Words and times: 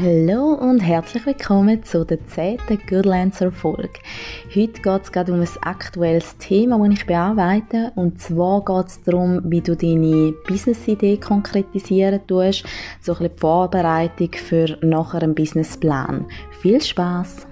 Hallo 0.00 0.52
und 0.52 0.78
herzlich 0.78 1.26
willkommen 1.26 1.82
zu 1.82 2.04
der 2.04 2.24
10. 2.24 2.58
Goodlancer 2.88 3.50
Folge. 3.50 3.98
Heute 4.54 4.80
geht 4.80 5.02
es 5.02 5.10
gerade 5.10 5.32
um 5.32 5.40
ein 5.40 5.48
aktuelles 5.62 6.36
Thema, 6.38 6.78
das 6.78 6.98
ich 6.98 7.06
bearbeite. 7.06 7.90
Und 7.96 8.20
zwar 8.20 8.64
geht 8.64 8.86
es 8.86 9.02
darum, 9.02 9.40
wie 9.46 9.60
du 9.60 9.74
deine 9.74 10.34
Business-Idee 10.46 11.16
konkretisieren 11.16 12.20
tust. 12.28 12.64
So 13.00 13.12
ein 13.12 13.18
bisschen 13.18 13.34
die 13.34 13.40
Vorbereitung 13.40 14.30
für 14.34 14.78
nachher 14.82 15.22
einen 15.22 15.34
Businessplan. 15.34 16.26
Viel 16.60 16.80
Spaß! 16.80 17.48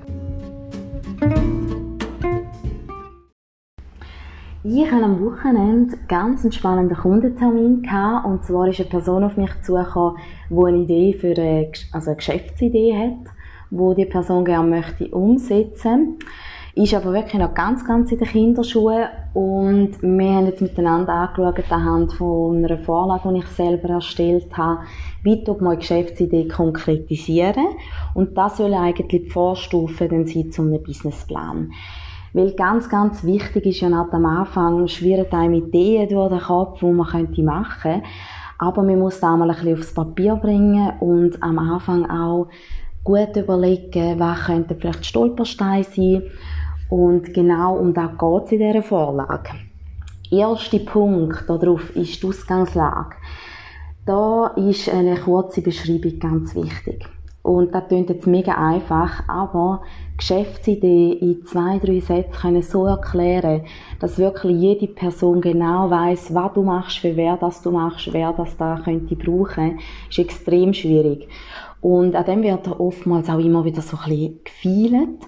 Ich 4.69 4.91
hatte 4.91 5.05
am 5.05 5.25
Wochenende 5.25 5.97
ganz 6.09 6.43
einen 6.43 6.51
spannenden 6.51 6.97
Kundentermin 6.97 7.89
und 8.25 8.45
zwar 8.45 8.67
ist 8.67 8.81
eine 8.81 8.89
Person 8.89 9.23
auf 9.23 9.37
mich 9.37 9.53
zugekommen, 9.63 10.17
die 10.51 10.57
eine 10.57 10.79
Idee 10.79 11.13
für 11.13 11.41
eine, 11.41 11.71
also 11.93 12.11
eine 12.11 12.17
Geschäftsidee 12.17 12.93
hat, 12.97 13.33
wo 13.71 13.95
die 13.95 14.07
Person 14.07 14.45
gerne 14.45 14.69
möchte 14.69 15.07
umsetzen. 15.07 16.19
Ist 16.75 16.95
aber 16.95 17.13
wirklich 17.13 17.41
noch 17.41 17.55
ganz, 17.55 17.87
ganz 17.87 18.11
in 18.11 18.19
den 18.19 18.27
Kinderschuhen 18.27 19.05
und 19.35 20.03
wir 20.03 20.35
haben 20.35 20.47
jetzt 20.47 20.61
miteinander 20.61 21.13
angeschaut 21.13 21.71
anhand 21.71 22.15
von 22.15 22.65
einer 22.65 22.79
Vorlage, 22.79 23.33
die 23.33 23.39
ich 23.39 23.47
selber 23.47 23.91
erstellt 23.91 24.49
habe, 24.57 24.81
wie 25.23 25.45
man 25.47 25.69
eine 25.69 25.77
Geschäftsidee 25.77 26.49
konkretisieren 26.49 27.67
und 28.15 28.37
das 28.37 28.57
soll 28.57 28.75
eigentlich 28.75 29.07
die 29.07 29.31
Vorstufe 29.31 30.09
sein 30.11 30.51
zu 30.51 30.63
einem 30.63 30.83
Businessplan. 30.83 31.71
Weil 32.37 32.53
ganz, 32.53 32.91
ganz 32.91 33.25
wichtig 33.25 33.65
ist 33.65 33.81
ja 33.81 33.89
nicht 33.89 34.13
am 34.13 34.27
Anfang, 34.27 34.87
schwirren 34.89 35.33
einem 35.33 35.55
Ideen 35.55 36.07
durch 36.11 36.29
den 36.29 36.41
Kopf, 36.41 36.81
die 36.81 36.85
man 36.85 37.07
könnte 37.07 37.43
machen 37.43 37.81
könnte. 37.81 38.07
Aber 38.59 38.83
man 38.83 38.99
muss 38.99 39.21
da 39.21 39.35
mal 39.35 39.49
ein 39.49 39.57
bisschen 39.57 39.79
aufs 39.79 39.95
Papier 39.95 40.37
bringen 40.37 40.93
und 41.01 41.43
am 41.43 41.59
Anfang 41.59 42.05
auch 42.11 42.49
gut 43.05 43.35
überlegen, 43.37 44.19
was 44.19 44.45
könnte 44.45 44.75
vielleicht 44.75 45.07
Stolperstein 45.07 45.85
sein. 45.85 46.25
Und 46.91 47.33
genau 47.33 47.79
um 47.79 47.95
das 47.95 48.11
geht 48.19 48.45
es 48.45 48.53
in 48.53 48.59
dieser 48.59 48.83
Vorlage. 48.83 49.53
Erster 50.31 50.81
Punkt 50.81 51.49
darauf 51.49 51.97
ist 51.97 52.23
die 52.23 52.27
Ausgangslage. 52.27 53.17
Da 54.05 54.49
ist 54.57 54.91
eine 54.91 55.17
kurze 55.17 55.63
Beschreibung 55.63 56.19
ganz 56.19 56.55
wichtig. 56.55 57.09
Und 57.43 57.75
das 57.75 57.89
klingt 57.89 58.11
jetzt 58.11 58.27
mega 58.27 58.57
einfach, 58.57 59.27
aber 59.27 59.81
Geschäftsidee 60.17 61.13
in 61.13 61.45
zwei, 61.45 61.79
drei 61.79 62.01
Sätzen 62.01 62.33
können 62.33 62.63
so 62.63 62.87
erklären, 62.87 63.63
dass 64.01 64.19
wirklich 64.19 64.57
jede 64.59 64.87
Person 64.87 65.41
genau 65.41 65.91
weiß, 65.91 66.35
was 66.35 66.53
du 66.55 66.63
machst, 66.63 66.99
für 66.99 67.17
wer 67.17 67.37
das 67.37 67.63
du 67.63 67.71
machst, 67.71 68.13
wer 68.13 68.33
das 68.33 68.57
da 68.57 68.81
könnte 68.83 69.15
brauchen, 69.15 69.79
ist 70.09 70.19
extrem 70.19 70.73
schwierig. 70.73 71.29
Und 71.81 72.17
an 72.17 72.25
dem 72.25 72.43
wird 72.43 72.69
oftmals 72.69 73.29
auch 73.29 73.39
immer 73.39 73.65
wieder 73.65 73.83
so 73.83 73.97
ein 74.05 74.09
bisschen 74.09 74.41
gefeilt. 74.45 75.21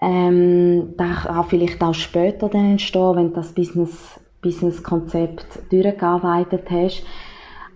Ähm, 0.00 0.94
das 0.96 1.24
kann 1.24 1.44
vielleicht 1.44 1.82
auch 1.82 1.94
später 1.94 2.48
dann 2.48 2.72
entstehen, 2.72 3.16
wenn 3.16 3.28
du 3.28 3.34
das 3.34 3.52
Business, 3.52 4.20
Business-Konzept 4.42 5.70
durchgearbeitet 5.70 6.70
hast 6.70 7.04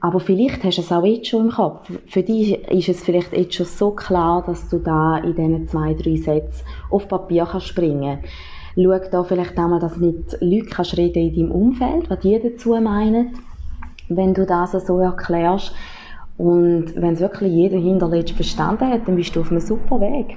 aber 0.01 0.21
vielleicht 0.21 0.63
hast 0.65 0.79
du 0.79 0.83
es 0.83 0.93
auch 0.93 1.05
jetzt 1.05 1.29
schon 1.29 1.47
im 1.47 1.53
Kopf. 1.53 1.91
Für 2.07 2.23
dich 2.23 2.53
ist 2.69 2.89
es 2.89 3.03
vielleicht 3.03 3.33
jetzt 3.33 3.55
schon 3.55 3.67
so 3.67 3.91
klar, 3.91 4.45
dass 4.47 4.69
du 4.69 4.79
da 4.79 5.19
in 5.19 5.35
diesen 5.35 5.69
zwei, 5.69 5.95
drei 5.95 6.17
Sätzen 6.17 6.65
auf 6.91 7.09
Papier 7.09 7.47
kannst 7.51 7.67
springen 7.67 8.21
Schau 8.77 8.97
da 9.11 9.25
vielleicht 9.25 9.59
einmal, 9.59 9.81
dass 9.81 9.97
mit 9.97 10.41
Leuten 10.41 10.71
kannst 10.71 10.97
reden 10.97 11.29
in 11.29 11.35
deinem 11.35 11.51
Umfeld, 11.51 12.09
was 12.09 12.21
die 12.21 12.39
dazu 12.39 12.77
meinen, 12.81 13.35
wenn 14.09 14.35
du 14.35 14.47
das 14.47 14.73
so 14.73 15.01
erklärst. 15.01 15.75
Und 16.37 16.95
wenn 16.95 17.15
es 17.15 17.21
wirklich 17.21 17.53
jeder 17.53 17.79
hinterletzt 17.79 18.35
verstanden 18.35 18.89
hat, 18.89 19.09
dann 19.09 19.17
bist 19.17 19.35
du 19.35 19.41
auf 19.41 19.51
einem 19.51 19.61
super 19.61 20.01
Weg. 20.01 20.37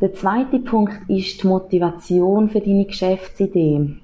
Der 0.00 0.14
zweite 0.14 0.60
Punkt 0.60 0.94
ist 1.08 1.42
die 1.42 1.46
Motivation 1.46 2.48
für 2.48 2.60
deine 2.60 2.86
Geschäftsidee. 2.86 3.96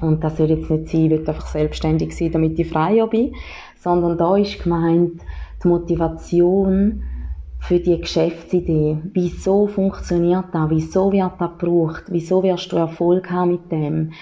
Und 0.00 0.22
das 0.22 0.36
soll 0.36 0.50
jetzt 0.50 0.70
nicht 0.70 0.88
sein, 0.88 1.04
ich 1.06 1.10
will 1.10 1.28
einfach 1.28 1.46
selbstständig 1.46 2.16
sein, 2.16 2.30
damit 2.30 2.58
ich 2.58 2.68
freier 2.68 3.08
bin, 3.08 3.34
sondern 3.84 4.16
da 4.16 4.36
ist 4.36 4.62
gemeint 4.62 5.20
die 5.62 5.68
Motivation 5.68 7.02
für 7.60 7.78
die 7.78 8.00
Geschäftsidee. 8.00 8.96
Wieso 9.12 9.66
funktioniert 9.66 10.46
das? 10.52 10.70
Wieso 10.70 11.12
wird 11.12 11.32
das 11.38 11.50
gebraucht? 11.58 12.04
Wieso 12.08 12.42
wirst 12.42 12.72
du 12.72 12.76
Erfolg 12.76 13.30
haben 13.30 13.52
mit 13.52 13.70
dem? 13.70 14.12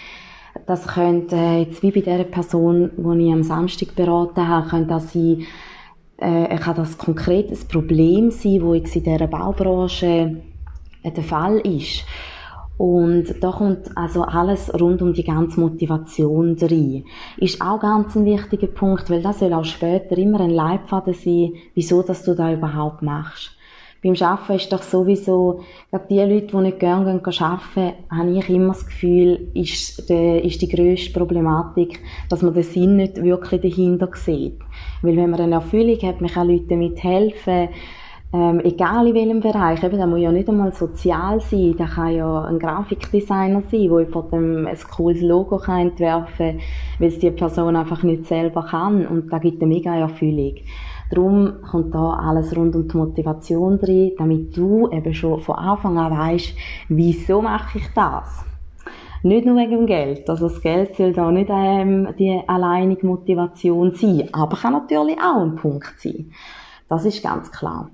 Das 0.66 0.86
könnte 0.86 1.36
jetzt 1.36 1.82
wie 1.82 1.92
bei 1.92 2.00
der 2.00 2.24
Person, 2.24 2.90
die 2.96 3.26
ich 3.26 3.32
am 3.32 3.42
Samstag 3.44 3.94
beraten 3.94 4.46
habe, 4.46 4.68
könnte 4.68 4.88
das 4.88 5.12
sein, 5.12 5.42
äh, 6.18 6.56
kann 6.56 6.76
das 6.76 6.98
konkret 6.98 7.50
ein 7.50 7.68
Problem 7.68 8.30
sein, 8.30 8.62
wo 8.62 8.74
jetzt 8.74 8.94
in 8.96 9.04
dieser 9.04 9.28
Baubranche 9.28 10.42
der 11.04 11.22
Fall 11.22 11.58
ist. 11.58 12.04
Und 12.78 13.34
da 13.40 13.52
kommt 13.52 13.96
also 13.96 14.22
alles 14.22 14.72
rund 14.80 15.02
um 15.02 15.12
die 15.12 15.24
ganze 15.24 15.60
Motivation 15.60 16.56
rein. 16.60 17.04
Ist 17.36 17.60
auch 17.60 17.80
ganz 17.80 18.16
ein 18.16 18.24
wichtiger 18.24 18.66
Punkt, 18.66 19.08
weil 19.10 19.22
das 19.22 19.38
soll 19.38 19.52
auch 19.52 19.64
später 19.64 20.16
immer 20.18 20.40
ein 20.40 20.50
Leitfaden 20.50 21.14
sein, 21.14 21.52
wieso 21.74 22.02
dass 22.02 22.24
du 22.24 22.34
da 22.34 22.52
überhaupt 22.52 23.02
machst. 23.02 23.56
Beim 24.02 24.16
Arbeiten 24.20 24.54
ist 24.54 24.72
doch 24.72 24.82
sowieso, 24.82 25.60
gerade 25.92 26.06
die 26.10 26.18
Leute, 26.18 26.46
die 26.48 26.56
nicht 26.56 26.80
gerne 26.80 27.22
arbeiten, 27.22 27.92
habe 28.10 28.30
ich 28.32 28.48
immer 28.50 28.72
das 28.72 28.84
Gefühl, 28.84 29.50
ist, 29.54 30.08
die, 30.08 30.40
ist 30.40 30.60
die 30.60 30.66
grösste 30.68 31.12
Problematik, 31.12 32.00
dass 32.28 32.42
man 32.42 32.52
den 32.52 32.64
Sinn 32.64 32.96
nicht 32.96 33.22
wirklich 33.22 33.60
dahinter 33.60 34.10
sieht. 34.14 34.58
Weil 35.02 35.16
wenn 35.16 35.30
man 35.30 35.40
eine 35.40 35.54
Erfüllung 35.54 36.02
hat, 36.02 36.20
man 36.20 36.30
kann 36.30 36.48
Leuten 36.48 36.66
damit 36.66 37.00
helfen, 37.04 37.68
ähm, 38.34 38.60
egal 38.64 39.06
in 39.06 39.14
welchem 39.14 39.40
Bereich, 39.40 39.82
eben, 39.84 39.98
das 39.98 40.08
muss 40.08 40.20
ja 40.20 40.32
nicht 40.32 40.48
einmal 40.48 40.72
sozial 40.72 41.40
sein, 41.40 41.74
das 41.76 41.90
kann 41.90 42.14
ja 42.14 42.44
ein 42.44 42.58
Grafikdesigner 42.58 43.62
sein, 43.70 43.88
der 43.90 43.98
über 43.98 44.22
dem 44.22 44.66
ein 44.66 44.78
cooles 44.90 45.20
Logo 45.20 45.58
kann 45.58 45.88
entwerfen 45.88 46.56
kann, 46.56 46.60
weil 46.98 47.08
es 47.08 47.18
die 47.18 47.30
Person 47.30 47.76
einfach 47.76 48.02
nicht 48.02 48.26
selber 48.26 48.64
kann 48.64 49.06
und 49.06 49.30
da 49.30 49.38
gibt 49.38 49.60
eine 49.60 49.74
mega 49.74 49.94
Erfüllung. 49.94 50.54
Darum 51.10 51.60
kommt 51.70 51.94
da 51.94 52.14
alles 52.14 52.56
rund 52.56 52.74
um 52.74 52.88
die 52.88 52.96
Motivation 52.96 53.78
drin, 53.78 54.12
damit 54.16 54.56
du 54.56 54.88
eben 54.90 55.12
schon 55.12 55.42
von 55.42 55.56
Anfang 55.56 55.98
an 55.98 56.16
weißt, 56.16 56.54
wieso 56.88 57.42
mache 57.42 57.76
ich 57.76 57.88
das? 57.94 58.46
Nicht 59.22 59.44
nur 59.44 59.56
wegen 59.56 59.72
dem 59.72 59.86
Geld. 59.86 60.28
Also 60.30 60.48
das 60.48 60.62
Geld 60.62 60.96
soll 60.96 61.12
da 61.12 61.30
nicht 61.30 61.50
ähm, 61.50 62.08
die 62.18 62.40
alleinige 62.46 63.06
Motivation 63.06 63.92
sein, 63.92 64.30
aber 64.32 64.56
kann 64.56 64.72
natürlich 64.72 65.18
auch 65.18 65.42
ein 65.42 65.54
Punkt 65.54 66.00
sein. 66.00 66.32
Das 66.88 67.04
ist 67.04 67.22
ganz 67.22 67.52
klar. 67.52 67.90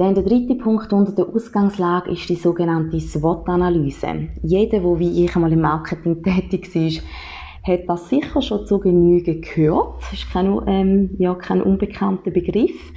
Dann 0.00 0.14
der 0.14 0.24
dritte 0.24 0.54
Punkt 0.54 0.94
unter 0.94 1.12
der 1.12 1.28
Ausgangslage 1.28 2.12
ist 2.12 2.26
die 2.26 2.34
sogenannte 2.34 2.98
SWOT-Analyse. 2.98 4.30
Jeder, 4.42 4.80
der 4.80 4.98
wie 4.98 5.26
ich 5.26 5.36
einmal 5.36 5.52
im 5.52 5.60
Marketing 5.60 6.22
tätig 6.22 6.74
ist, 6.74 7.02
hat 7.62 7.86
das 7.86 8.08
sicher 8.08 8.40
schon 8.40 8.66
zu 8.66 8.78
Genüge 8.78 9.40
gehört. 9.40 10.00
Das 10.00 10.14
ist 10.14 10.32
kein, 10.32 10.58
ähm, 10.66 11.10
ja, 11.18 11.34
kein 11.34 11.60
unbekannter 11.60 12.30
Begriff. 12.30 12.94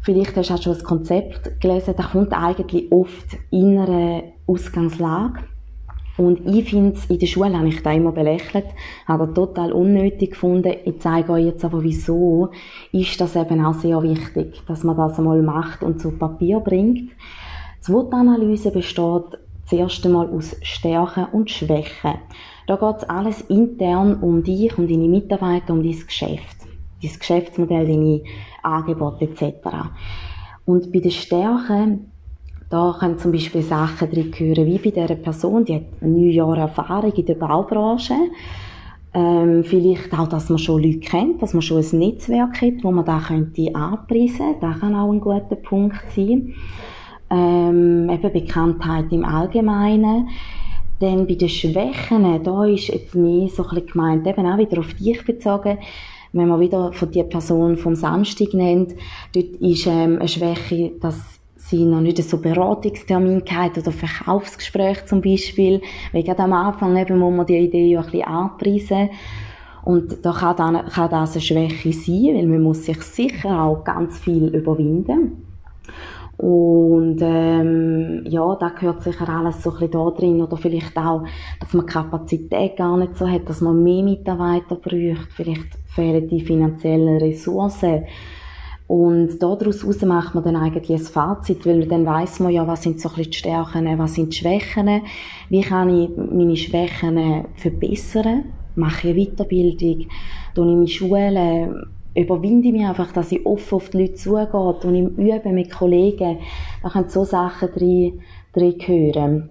Vielleicht 0.00 0.34
hast 0.38 0.48
du 0.48 0.54
auch 0.54 0.62
schon 0.62 0.72
das 0.72 0.84
Konzept 0.84 1.60
gelesen. 1.60 1.92
Da 1.94 2.04
kommt 2.04 2.32
eigentlich 2.32 2.90
oft 2.90 3.36
innere 3.50 4.32
Ausgangslage. 4.46 5.40
Und 6.16 6.46
ich 6.46 6.70
finde 6.70 6.96
es, 6.96 7.04
in 7.06 7.18
der 7.18 7.26
Schule 7.26 7.56
habe 7.56 7.68
ich 7.68 7.82
da 7.82 7.92
immer 7.92 8.12
belächelt, 8.12 8.66
habe 9.06 9.26
das 9.26 9.34
total 9.34 9.72
unnötig 9.72 10.30
gefunden. 10.30 10.74
Ich 10.84 11.00
zeige 11.00 11.32
euch 11.32 11.44
jetzt 11.44 11.64
aber, 11.64 11.82
wieso 11.82 12.50
ist 12.92 13.20
das 13.20 13.36
eben 13.36 13.64
auch 13.64 13.74
sehr 13.74 14.02
wichtig, 14.02 14.62
dass 14.66 14.82
man 14.82 14.96
das 14.96 15.18
einmal 15.18 15.42
macht 15.42 15.82
und 15.82 16.00
zu 16.00 16.12
Papier 16.12 16.60
bringt. 16.60 17.10
Die 17.80 17.84
SWOT-Analyse 17.84 18.70
besteht 18.70 19.38
zuerst 19.66 20.06
einmal 20.06 20.28
aus 20.28 20.56
Stärken 20.62 21.26
und 21.32 21.50
Schwächen. 21.50 22.14
Da 22.66 22.76
geht 22.76 22.96
es 22.96 23.04
alles 23.04 23.42
intern 23.42 24.20
um 24.20 24.42
dich, 24.42 24.76
um 24.78 24.88
deine 24.88 25.08
Mitarbeiter, 25.08 25.72
um 25.72 25.82
dein 25.82 25.98
Geschäft, 25.98 26.56
dein 27.02 27.18
Geschäftsmodell, 27.18 27.86
deine 27.86 28.22
Angebote 28.62 29.26
etc. 29.26 29.54
Und 30.64 30.92
bei 30.92 31.00
den 31.00 31.10
Stärken 31.10 32.10
da 32.68 32.96
können 32.98 33.18
zum 33.18 33.32
Beispiel 33.32 33.62
Sachen 33.62 34.10
drin 34.10 34.30
gehören, 34.30 34.66
wie 34.66 34.78
bei 34.78 34.90
dieser 34.90 35.14
Person, 35.14 35.64
die 35.64 35.76
hat 35.76 36.02
neun 36.02 36.30
Jahre 36.30 36.60
Erfahrung 36.60 37.12
in 37.12 37.26
der 37.26 37.34
Baubranche. 37.34 38.14
Ähm, 39.14 39.64
vielleicht 39.64 40.12
auch, 40.12 40.28
dass 40.28 40.50
man 40.50 40.58
schon 40.58 40.82
Leute 40.82 40.98
kennt, 40.98 41.40
dass 41.40 41.54
man 41.54 41.62
schon 41.62 41.82
ein 41.82 41.98
Netzwerk 41.98 42.60
hat, 42.60 42.82
wo 42.82 42.90
man 42.90 43.04
da 43.04 43.20
könnte 43.20 43.74
anpreisen. 43.74 44.56
Das 44.60 44.80
kann 44.80 44.94
auch 44.94 45.10
ein 45.10 45.20
guter 45.20 45.56
Punkt 45.56 46.04
sein. 46.14 46.54
Ähm, 47.30 48.10
eben 48.10 48.32
Bekanntheit 48.32 49.12
im 49.12 49.24
Allgemeinen. 49.24 50.28
Dann 51.00 51.26
bei 51.26 51.34
den 51.34 51.48
Schwächen, 51.48 52.42
da 52.42 52.64
ist 52.64 52.88
jetzt 52.88 53.14
mehr 53.14 53.48
so 53.48 53.66
ein 53.66 53.86
gemeint, 53.86 54.26
eben 54.26 54.46
auch 54.46 54.58
wieder 54.58 54.80
auf 54.80 54.92
dich 54.94 55.24
bezogen, 55.24 55.78
wenn 56.32 56.48
man 56.48 56.60
wieder 56.60 56.92
von 56.92 57.10
der 57.12 57.24
Person 57.24 57.76
vom 57.76 57.94
Samstag 57.94 58.54
nennt, 58.54 58.94
dort 59.34 59.46
ist 59.60 59.86
ähm, 59.86 60.18
eine 60.18 60.28
Schwäche, 60.28 60.92
dass 61.00 61.36
sie 61.56 61.84
noch 61.84 62.00
nicht 62.00 62.22
so 62.22 62.38
Beratungstermin 62.38 63.44
gehabt 63.44 63.78
oder 63.78 63.92
Verkaufsgespräch 63.92 65.06
zum 65.06 65.20
Beispiel. 65.20 65.80
Weil 66.12 66.22
gerade 66.22 66.42
am 66.42 66.52
Anfang 66.52 66.96
eben 66.96 67.18
muss 67.18 67.34
man 67.34 67.46
die 67.46 67.58
Idee 67.58 67.86
ja 67.86 68.00
ein 68.00 68.06
bisschen 68.06 68.24
anpreisen. 68.24 69.10
Und 69.84 70.24
da 70.24 70.32
kann, 70.32 70.56
dann, 70.56 70.86
kann 70.86 71.10
das 71.10 71.34
eine 71.34 71.40
Schwäche 71.40 71.92
sein, 71.92 72.34
weil 72.34 72.46
man 72.46 72.62
muss 72.62 72.84
sich 72.84 73.00
sicher 73.02 73.62
auch 73.62 73.84
ganz 73.84 74.18
viel 74.18 74.48
überwinden. 74.48 75.44
Und 76.36 77.18
ähm, 77.22 78.24
ja, 78.26 78.54
da 78.56 78.68
gehört 78.68 79.02
sicher 79.02 79.28
alles 79.28 79.62
so 79.62 79.70
ein 79.70 79.78
bisschen 79.78 79.92
da 79.92 80.10
drin. 80.10 80.42
Oder 80.42 80.56
vielleicht 80.56 80.96
auch, 80.98 81.24
dass 81.60 81.72
man 81.72 81.86
Kapazität 81.86 82.76
gar 82.76 82.96
nicht 82.96 83.16
so 83.16 83.28
hat, 83.28 83.48
dass 83.48 83.60
man 83.60 83.82
mehr 83.82 84.02
Mitarbeiter 84.02 84.74
braucht. 84.74 85.32
Vielleicht 85.32 85.78
fehlen 85.86 86.28
die 86.28 86.40
finanziellen 86.40 87.18
Ressourcen. 87.18 88.04
Und 88.88 89.42
daraus 89.42 89.84
macht 90.02 90.34
man 90.34 90.44
dann 90.44 90.56
eigentlich 90.56 90.90
ein 90.90 91.04
Fazit, 91.04 91.66
weil 91.66 91.86
dann 91.86 92.06
weiß 92.06 92.40
man 92.40 92.52
ja, 92.52 92.66
was 92.66 92.82
sind 92.82 93.00
so 93.00 93.08
ein 93.08 93.16
bisschen 93.16 93.32
die 93.32 93.38
Stärken, 93.38 93.98
was 93.98 94.14
sind 94.14 94.32
die 94.32 94.36
Schwächen, 94.36 95.02
wie 95.48 95.60
kann 95.60 95.88
ich 95.88 96.10
meine 96.16 96.56
Schwächen 96.56 97.46
verbessern, 97.56 98.44
mache 98.76 99.08
ich 99.08 99.30
Weiterbildung, 99.30 100.06
tue 100.54 100.70
ich 100.70 100.76
meine 100.76 100.88
Schule, 100.88 101.86
überwinde 102.14 102.68
ich 102.68 102.72
mich 102.72 102.86
einfach, 102.86 103.10
dass 103.12 103.32
ich 103.32 103.44
offen 103.44 103.74
auf 103.74 103.90
die 103.90 103.98
Leute 103.98 104.14
zugehe? 104.14 104.48
Und 104.52 104.94
im 104.94 105.08
Üben 105.16 105.54
mit 105.54 105.70
Kollegen, 105.70 106.38
da 106.82 106.88
können 106.88 107.08
so 107.08 107.24
Sachen 107.24 107.70
drin, 107.72 108.20
drin 108.52 108.78
gehören. 108.78 109.50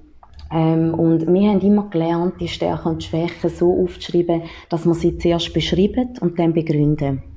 Ähm, 0.51 0.93
und 0.93 1.27
wir 1.27 1.49
haben 1.49 1.59
immer 1.59 1.89
gelernt, 1.89 2.35
die 2.39 2.47
Stärken 2.47 2.89
und 2.89 3.03
Schwächen 3.03 3.49
so 3.49 3.83
aufzuschreiben, 3.83 4.43
dass 4.69 4.85
man 4.85 4.95
sie 4.95 5.17
zuerst 5.17 5.53
beschreiben 5.53 6.13
und 6.21 6.39
dann 6.39 6.53
begründen. 6.53 7.34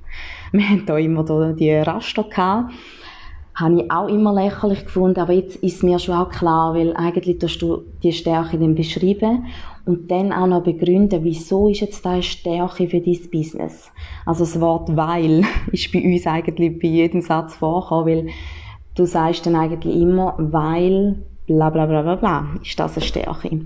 Wir 0.53 0.69
haben 0.69 0.87
da 0.87 0.97
immer 0.97 1.25
die 1.55 1.73
Raster 1.73 2.25
gehabt. 2.25 2.73
Habe 3.55 3.83
ich 3.83 3.91
auch 3.91 4.07
immer 4.07 4.33
lächerlich 4.33 4.85
gefunden, 4.85 5.19
aber 5.19 5.33
jetzt 5.33 5.57
ist 5.57 5.83
mir 5.83 5.99
schon 5.99 6.15
auch 6.15 6.29
klar, 6.29 6.75
weil 6.75 6.95
eigentlich 6.95 7.39
tust 7.39 7.61
du 7.61 7.83
die 8.05 8.13
Stärke 8.13 8.57
dann 8.57 8.77
beschreiben 8.77 9.47
und 9.85 10.11
dann 10.11 10.33
auch 10.33 10.47
noch 10.47 10.63
begründen, 10.63 11.25
wieso 11.25 11.69
ist 11.69 11.81
jetzt 11.81 12.07
eine 12.07 12.23
Stärke 12.23 12.87
für 12.87 13.01
dein 13.01 13.19
Business. 13.33 13.91
Also 14.25 14.45
das 14.45 14.61
Wort 14.61 14.97
weil 14.97 15.45
ist 15.73 15.91
bei 15.93 16.03
uns 16.05 16.27
eigentlich 16.27 16.79
bei 16.79 16.89
jedem 16.89 17.21
Satz 17.21 17.57
vorgekommen, 17.57 18.07
weil 18.07 18.27
du 18.95 19.07
sagst 19.07 19.45
dann 19.47 19.57
eigentlich 19.57 19.97
immer, 19.97 20.35
weil 20.39 21.17
bla 21.47 21.71
bla 21.71 21.87
bla 21.87 22.03
bla 22.03 22.15
bla, 22.15 22.47
ist 22.63 22.79
das 22.79 22.97
eine 22.97 23.07
Stärke. 23.07 23.61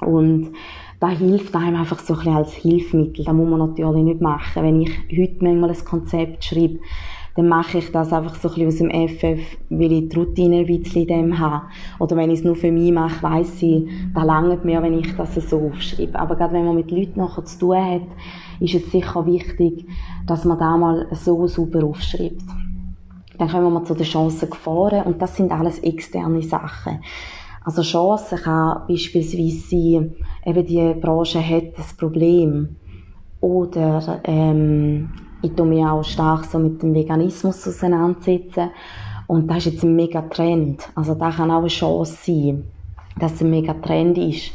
Und 0.00 0.52
da 1.00 1.08
hilft 1.08 1.54
einem 1.54 1.76
einfach 1.76 1.98
so 1.98 2.14
ein 2.14 2.18
bisschen 2.18 2.36
als 2.36 2.52
Hilfsmittel. 2.54 3.24
Das 3.24 3.34
muss 3.34 3.48
man 3.48 3.58
natürlich 3.58 4.02
nicht 4.02 4.20
machen. 4.20 4.62
Wenn 4.62 4.80
ich 4.80 4.90
heute 5.10 5.44
manchmal 5.44 5.70
ein 5.70 5.84
Konzept 5.84 6.44
schreibe, 6.44 6.78
dann 7.36 7.48
mache 7.48 7.78
ich 7.78 7.92
das 7.92 8.14
einfach 8.14 8.34
so 8.36 8.48
ein 8.48 8.66
bisschen 8.66 8.88
aus 8.88 8.94
dem 8.94 9.08
FF, 9.08 9.58
weil 9.68 9.92
ich 9.92 10.08
die 10.08 10.16
Routine 10.16 10.60
ein 10.60 10.66
bisschen 10.66 11.02
in 11.02 11.08
dem 11.08 11.38
habe. 11.38 11.66
Oder 11.98 12.16
wenn 12.16 12.30
ich 12.30 12.38
es 12.38 12.44
nur 12.44 12.56
für 12.56 12.72
mich 12.72 12.90
mache, 12.92 13.22
weiss 13.22 13.62
ich, 13.62 13.86
da 14.14 14.22
langt 14.22 14.64
mir, 14.64 14.82
wenn 14.82 14.98
ich 14.98 15.14
das 15.16 15.34
so 15.34 15.70
aufschreibe. 15.70 16.18
Aber 16.18 16.36
gerade 16.36 16.54
wenn 16.54 16.64
man 16.64 16.76
mit 16.76 16.90
Leuten 16.90 17.20
nachher 17.20 17.44
zu 17.44 17.58
tun 17.58 17.76
hat, 17.76 18.02
ist 18.60 18.74
es 18.74 18.90
sicher 18.90 19.26
wichtig, 19.26 19.86
dass 20.26 20.46
man 20.46 20.58
da 20.58 20.78
mal 20.78 21.08
so 21.12 21.46
super 21.46 21.84
aufschreibt. 21.84 22.42
Dann 23.38 23.48
kommen 23.48 23.70
wir 23.70 23.84
zu 23.84 23.94
den 23.94 24.06
Chancen 24.06 24.48
gefahren 24.48 25.02
und 25.02 25.20
das 25.20 25.36
sind 25.36 25.52
alles 25.52 25.78
externe 25.80 26.40
Sachen. 26.40 27.00
Also 27.66 27.82
Chancen 27.82 28.38
kann 28.38 28.82
beispielsweise 28.86 29.58
sein, 29.58 30.14
eben 30.44 30.66
die 30.66 30.94
Branche 31.00 31.40
hat 31.44 31.76
das 31.76 31.92
Problem. 31.94 32.76
Oder 33.40 34.20
ähm, 34.22 35.10
ich 35.42 35.50
tue 35.50 35.66
mich 35.66 35.84
auch 35.84 36.04
stark 36.04 36.44
so 36.44 36.60
mit 36.60 36.80
dem 36.80 36.94
Veganismus 36.94 37.66
auseinandersetzen. 37.66 38.70
Und 39.26 39.48
das 39.48 39.58
ist 39.58 39.72
jetzt 39.72 39.82
ein 39.82 39.96
mega 39.96 40.22
Trend. 40.22 40.88
Also 40.94 41.16
da 41.16 41.32
kann 41.32 41.50
auch 41.50 41.58
eine 41.58 41.66
Chance 41.66 42.16
sein, 42.22 42.68
dass 43.18 43.34
es 43.34 43.40
ein 43.40 43.50
mega 43.50 43.74
Trend 43.74 44.16
ist. 44.16 44.52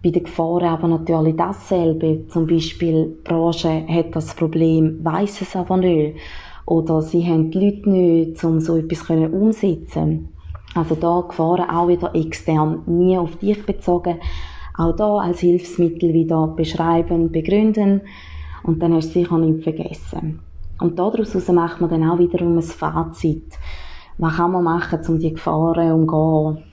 Bei 0.00 0.10
den 0.10 0.22
Gefahren 0.22 0.68
aber 0.68 0.86
natürlich 0.86 1.34
dasselbe. 1.34 2.28
Zum 2.28 2.46
Beispiel, 2.46 3.16
die 3.18 3.28
Branche 3.28 3.84
hat 3.88 4.14
das 4.14 4.32
Problem, 4.36 5.04
weiß 5.04 5.40
es 5.40 5.56
aber 5.56 5.78
nicht. 5.78 6.16
Oder 6.64 7.02
sie 7.02 7.26
haben 7.26 7.50
die 7.50 7.58
Leute 7.58 7.90
nicht, 7.90 8.44
um 8.44 8.60
so 8.60 8.76
etwas 8.76 9.10
umsetzen 9.10 10.28
also 10.76 10.94
da 10.94 11.24
Gefahren 11.26 11.70
auch 11.70 11.88
wieder 11.88 12.14
extern, 12.14 12.82
nie 12.86 13.18
auf 13.18 13.36
dich 13.36 13.64
bezogen. 13.64 14.16
Auch 14.76 14.94
da 14.94 15.18
als 15.18 15.40
Hilfsmittel 15.40 16.12
wieder 16.12 16.48
beschreiben, 16.48 17.32
begründen 17.32 18.02
und 18.62 18.82
dann 18.82 18.94
hast 18.94 19.08
du 19.08 19.20
sicher 19.20 19.38
nicht 19.38 19.62
vergessen. 19.62 20.40
Und 20.78 20.98
daraus 20.98 21.48
macht 21.48 21.80
man 21.80 21.88
dann 21.88 22.08
auch 22.08 22.18
wiederum 22.18 22.58
ein 22.58 22.62
Fazit. 22.62 23.54
Was 24.18 24.36
kann 24.36 24.52
man 24.52 24.64
machen, 24.64 25.00
um 25.08 25.18
die 25.18 25.32
Gefahren 25.32 25.92
umzugehen? 25.92 26.64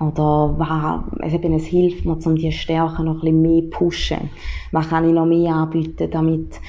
Oder 0.00 0.54
was, 0.58 1.32
eben, 1.32 1.52
es 1.54 1.66
hilft 1.66 2.04
mir, 2.04 2.16
um 2.24 2.34
die 2.34 2.50
Stärken 2.50 3.04
noch 3.04 3.14
ein 3.14 3.20
bisschen 3.20 3.42
mehr 3.42 3.62
pushen. 3.70 4.30
Was 4.72 4.88
kann 4.88 5.06
ich 5.06 5.14
noch 5.14 5.26
mehr 5.26 5.54
anbieten, 5.54 6.10
damit, 6.10 6.60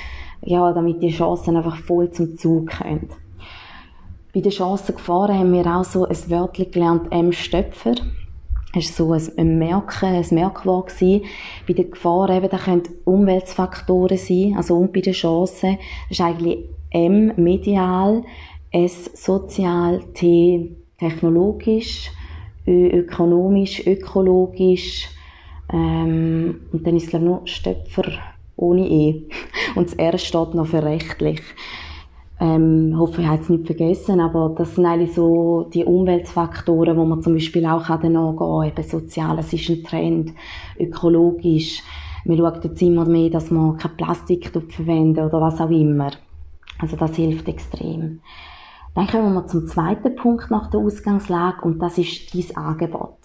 ja, 0.44 0.72
damit 0.74 1.02
die 1.02 1.10
Chancen 1.10 1.58
einfach 1.58 1.78
voll 1.78 2.12
zum 2.12 2.38
Zug 2.38 2.70
kommen. 2.70 3.10
Bei 4.36 4.42
den 4.42 4.52
Chancengefahren 4.52 5.40
haben 5.40 5.54
wir 5.54 5.66
auch 5.66 5.86
so 5.86 6.04
ein 6.06 6.30
Wörtchen 6.30 6.70
gelernt, 6.70 7.10
M. 7.10 7.32
Stöpfer. 7.32 7.96
Das 8.74 9.00
war 9.00 9.18
so 9.18 9.32
ein 9.38 9.58
Merken, 9.58 10.08
ein 10.08 10.26
Merkwort 10.32 10.90
gewesen. 10.90 11.24
Bei 11.66 11.72
den 11.72 11.90
Gefahren 11.90 12.36
eben, 12.36 12.50
da 12.50 12.58
können 12.58 12.84
Umweltfaktoren 13.06 14.18
sein, 14.18 14.56
also 14.58 14.76
und 14.76 14.92
bei 14.92 15.00
den 15.00 15.14
Chancen. 15.14 15.78
Das 16.10 16.20
ist 16.20 16.22
eigentlich 16.22 16.66
M, 16.90 17.32
medial, 17.38 18.24
S, 18.72 19.10
sozial, 19.14 20.04
T, 20.14 20.76
technologisch, 21.00 22.12
Ö, 22.68 22.88
ökonomisch, 22.88 23.88
ökologisch, 23.88 25.08
ähm, 25.72 26.60
und 26.74 26.86
dann 26.86 26.98
ist 26.98 27.14
es, 27.14 27.22
noch 27.22 27.48
Stöpfer 27.48 28.12
ohne 28.58 28.86
E. 28.86 29.24
Und 29.76 29.88
das 29.88 29.94
R 29.94 30.18
steht 30.18 30.54
noch 30.56 30.68
für 30.68 30.84
rechtlich. 30.84 31.42
Ähm, 32.40 32.96
hoffe, 32.98 33.22
ich 33.22 33.28
habe 33.28 33.42
es 33.42 33.50
nicht 33.50 33.66
vergessen, 33.66 34.20
aber 34.20 34.54
das 34.58 34.76
sind 34.76 34.86
eigentlich 34.86 35.14
so 35.14 35.70
die 35.74 35.86
Umweltfaktoren, 35.86 36.98
wo 36.98 37.06
man 37.06 37.22
zum 37.22 37.34
Beispiel 37.34 37.66
auch 37.66 37.88
dann 37.88 38.18
angehen 38.18 38.64
eben 38.64 38.84
sozial, 38.84 39.40
es 39.40 39.54
ist 39.54 39.70
ein 39.70 39.84
Trend, 39.84 40.34
ökologisch, 40.78 41.82
man 42.26 42.38
schaut 42.38 42.64
jetzt 42.64 42.82
immer 42.82 43.06
mehr, 43.06 43.30
dass 43.30 43.52
man 43.52 43.78
kein 43.78 43.96
Plastik 43.96 44.52
verwenden 44.70 45.26
oder 45.26 45.40
was 45.40 45.62
auch 45.62 45.70
immer. 45.70 46.12
Also 46.80 46.98
das 46.98 47.16
hilft 47.16 47.48
extrem. 47.48 48.20
Dann 48.96 49.08
kommen 49.08 49.34
wir 49.34 49.46
zum 49.48 49.68
zweiten 49.68 50.16
Punkt 50.16 50.50
nach 50.50 50.70
der 50.70 50.80
Ausgangslage 50.80 51.62
und 51.62 51.80
das 51.80 51.98
ist 51.98 52.34
dein 52.34 52.58
Angebot. 52.58 53.18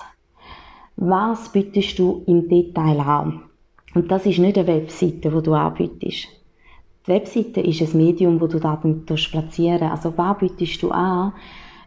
Was 0.96 1.50
bietest 1.50 1.98
du 1.98 2.22
im 2.26 2.48
Detail 2.48 3.00
an? 3.00 3.42
Und 3.94 4.10
das 4.10 4.26
ist 4.26 4.38
nicht 4.38 4.58
eine 4.58 4.66
Webseite, 4.66 5.32
wo 5.32 5.40
du 5.40 5.54
anbietest. 5.54 6.28
Die 7.10 7.16
Webseite 7.16 7.60
ist 7.60 7.82
ein 7.82 7.98
Medium, 7.98 8.40
wo 8.40 8.46
du 8.46 8.60
Daten 8.60 9.04
platzieren 9.04 9.90
Also 9.90 10.16
was 10.16 10.38
bietest 10.38 10.80
du 10.80 10.92
an? 10.92 11.32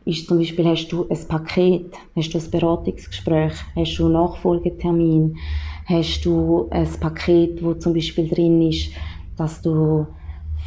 Ist 0.03 0.27
zum 0.27 0.37
Beispiel, 0.37 0.65
hast 0.65 0.89
du 0.89 1.07
ein 1.09 1.27
Paket, 1.29 1.93
hast 2.13 2.33
du 2.33 2.39
ein 2.39 2.51
Beratungsgespräch, 2.51 3.53
hast 3.73 3.97
du 3.97 4.03
einen 4.03 4.15
Nachfolgetermin, 4.15 5.37
hast 5.85 6.25
du 6.25 6.67
ein 6.71 6.89
Paket, 6.99 7.63
wo 7.63 7.73
zum 7.75 7.93
Beispiel 7.93 8.27
drin 8.27 8.63
ist, 8.63 8.91
dass 9.37 9.61
du 9.61 10.07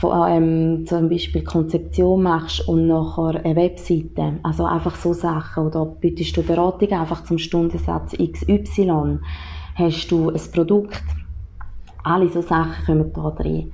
ähm, 0.02 0.86
zum 0.86 1.10
Beispiel 1.10 1.44
Konzeption 1.44 2.22
machst 2.22 2.66
und 2.66 2.86
nachher 2.86 3.44
eine 3.44 3.56
Webseite. 3.56 4.38
Also 4.42 4.64
einfach 4.64 4.96
so 4.96 5.12
Sachen. 5.12 5.66
Oder 5.66 5.84
bietest 5.84 6.34
du 6.34 6.42
Beratung 6.42 6.92
einfach 6.92 7.24
zum 7.24 7.36
Stundensatz 7.36 8.12
XY? 8.12 9.18
Hast 9.74 10.10
du 10.10 10.30
ein 10.30 10.40
Produkt? 10.50 11.04
Alle 12.04 12.30
so 12.30 12.40
Sachen 12.40 12.86
kommen 12.86 13.12
da 13.12 13.30
drin. 13.32 13.72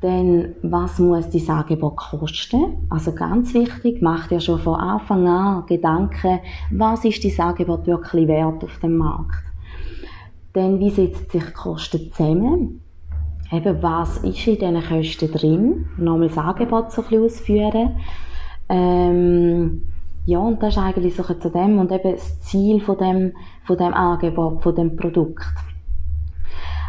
Dann, 0.00 0.54
was 0.62 0.98
muss 0.98 1.28
dein 1.28 1.48
Angebot 1.48 1.96
kosten? 1.96 2.86
Also 2.88 3.12
ganz 3.12 3.52
wichtig, 3.52 4.00
mach 4.00 4.28
dir 4.28 4.40
schon 4.40 4.58
von 4.58 4.80
Anfang 4.80 5.28
an 5.28 5.66
Gedanken, 5.66 6.40
was 6.70 7.04
ist 7.04 7.22
dein 7.22 7.48
Angebot 7.48 7.86
wirklich 7.86 8.26
wert 8.26 8.64
auf 8.64 8.78
dem 8.78 8.96
Markt? 8.96 9.44
Dann, 10.54 10.80
wie 10.80 10.90
setzt 10.90 11.30
sich 11.30 11.44
die 11.44 11.52
Kosten 11.52 12.10
zusammen? 12.12 12.80
Eben, 13.52 13.82
was 13.82 14.18
ist 14.18 14.46
in 14.46 14.58
diesen 14.58 14.82
Kosten 14.82 15.32
drin? 15.32 15.86
Nochmal 15.98 16.28
das 16.28 16.38
Angebot 16.38 16.92
so 16.92 17.02
ein 17.02 17.08
bisschen 17.08 17.24
ausführen. 17.24 17.96
Ähm, 18.70 19.82
ja, 20.24 20.38
und 20.38 20.62
das 20.62 20.76
ist 20.76 20.82
eigentlich 20.82 21.14
so 21.14 21.22
zu 21.24 21.50
dem 21.50 21.78
und 21.78 21.92
eben 21.92 22.12
das 22.12 22.40
Ziel 22.40 22.80
von 22.80 22.96
dem, 22.96 23.32
von 23.64 23.76
dem 23.76 23.92
Angebot, 23.92 24.62
von 24.62 24.74
dem 24.74 24.96
Produkt. 24.96 25.44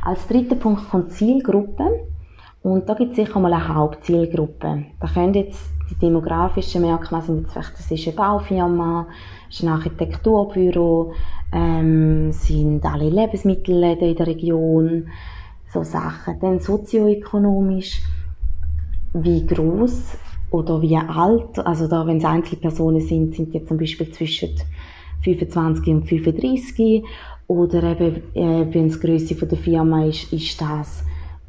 Als 0.04 0.28
dritter 0.28 0.56
Punkt 0.56 0.90
kommt 0.90 1.12
Zielgruppe. 1.12 2.06
Und 2.64 2.88
da 2.88 2.94
gibt 2.94 3.12
es 3.12 3.18
sicher 3.18 3.40
mal 3.40 3.54
eine 3.54 3.74
Hauptzielgruppe. 3.74 4.86
Da 5.00 5.08
können 5.08 5.34
jetzt 5.34 5.72
die 5.90 5.96
demografischen 5.96 6.82
Merkmale 6.82 7.24
sind 7.24 7.42
jetzt 7.42 7.54
vielleicht, 7.54 7.74
das 7.74 7.92
ist 7.92 8.08
eine 8.08 8.16
Baufirma, 8.16 9.08
ist 9.50 9.64
ein 9.64 9.70
Architekturbüro, 9.70 11.14
ähm, 11.52 12.32
sind 12.32 12.86
alle 12.86 13.10
Lebensmittelläden 13.10 14.10
in 14.10 14.16
der 14.16 14.28
Region, 14.28 15.08
so 15.74 15.84
Sachen. 15.84 16.40
Dann 16.40 16.60
sozioökonomisch, 16.60 18.04
wie 19.14 19.46
groß 19.46 20.18
oder 20.52 20.82
wie 20.82 20.98
alt, 20.98 21.58
also 21.66 21.88
da, 21.88 22.06
wenn 22.06 22.18
es 22.18 22.26
Einzelpersonen 22.26 23.02
sind, 23.02 23.36
sind 23.36 23.54
die 23.54 23.66
zum 23.66 23.78
Beispiel 23.78 24.12
zwischen 24.12 24.50
25 25.24 25.88
und 25.94 26.08
35 26.08 27.04
oder 27.48 27.84
eben, 27.84 28.24
äh, 28.36 28.74
wenn 28.74 28.88
es 28.88 29.00
Größe 29.00 29.36
der 29.36 29.58
Firma 29.58 30.06
ist, 30.06 30.32
ist 30.32 30.62
das 30.62 31.04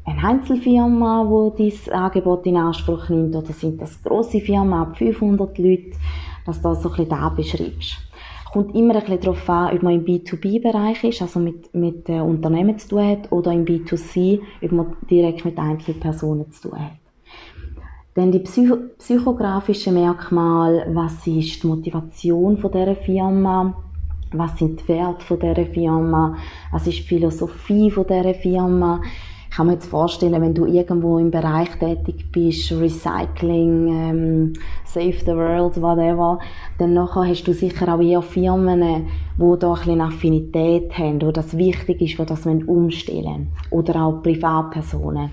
eine 0.05 0.23
Einzelfirma, 0.23 1.51
die 1.57 1.63
dieses 1.63 1.89
Angebot 1.89 2.45
in 2.45 2.57
Anspruch 2.57 3.09
nimmt, 3.09 3.35
oder 3.35 3.53
sind 3.53 3.81
das 3.81 4.01
große 4.03 4.41
Firmen 4.41 4.73
ab 4.73 4.97
500 4.97 5.57
Leute? 5.57 5.91
dass 6.45 6.61
du 6.61 6.73
so 6.75 6.89
ein 6.89 6.95
bisschen 6.95 7.09
da 7.09 7.29
beschreibst. 7.29 7.97
Kommt 8.51 8.75
immer 8.75 8.95
ein 8.95 9.01
bisschen 9.01 9.21
darauf 9.21 9.49
an, 9.49 9.75
ob 9.75 9.83
man 9.83 9.93
im 9.93 10.05
B2B-Bereich 10.05 11.03
ist, 11.03 11.21
also 11.21 11.39
mit, 11.39 11.73
mit 11.73 12.07
äh, 12.07 12.19
Unternehmen 12.19 12.77
zu 12.77 12.89
tun 12.89 13.07
hat, 13.07 13.31
oder 13.31 13.51
im 13.51 13.65
B2C, 13.65 14.41
ob 14.61 14.71
man 14.71 14.95
direkt 15.09 15.43
mit 15.43 15.57
Einzelpersonen 15.57 16.51
zu 16.51 16.69
tun 16.69 16.79
hat. 16.79 16.91
Dann 18.13 18.31
die 18.31 18.39
psycho 18.39 18.77
psychografischen 18.99 19.95
Merkmale, 19.95 20.85
was 20.93 21.25
ist 21.25 21.63
die 21.63 21.67
Motivation 21.67 22.57
von 22.59 22.71
dieser 22.71 22.95
Firma, 22.95 23.75
was 24.31 24.59
sind 24.59 24.81
die 24.81 24.87
Werte 24.87 25.25
von 25.25 25.39
dieser 25.39 25.65
Firma, 25.65 26.37
was 26.71 26.85
ist 26.85 26.99
die 26.99 27.03
Philosophie 27.03 27.89
von 27.89 28.05
dieser 28.05 28.35
Firma. 28.35 29.01
Ich 29.53 29.57
kann 29.57 29.67
mir 29.67 29.73
jetzt 29.73 29.85
vorstellen, 29.85 30.41
wenn 30.41 30.55
du 30.55 30.65
irgendwo 30.65 31.19
im 31.19 31.29
Bereich 31.29 31.69
tätig 31.77 32.31
bist, 32.31 32.71
Recycling, 32.71 33.87
ähm, 33.87 34.53
Save 34.83 35.19
the 35.19 35.35
World, 35.35 35.79
whatever, 35.79 36.39
dann 36.79 36.95
nachher 36.95 37.27
hast 37.27 37.43
du 37.43 37.53
sicher 37.53 37.93
auch 37.93 38.01
eher 38.01 38.23
Firmen, 38.23 39.05
die 39.37 39.59
da 39.59 39.73
ein 39.73 39.77
bisschen 39.77 40.01
Affinität 40.01 40.97
haben, 40.97 41.21
wo 41.21 41.29
das 41.29 41.55
wichtig 41.55 42.01
ist, 42.01 42.17
wo 42.17 42.25
das 42.25 42.47
umstellen 42.47 43.49
Oder 43.69 44.03
auch 44.03 44.23
Privatpersonen. 44.23 45.29